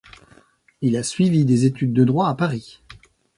Il 0.81 0.97
a 0.97 1.03
suivi 1.03 1.45
des 1.45 1.65
études 1.65 1.93
de 1.93 2.03
droit 2.03 2.27
à 2.27 2.33
Paris. 2.33 2.81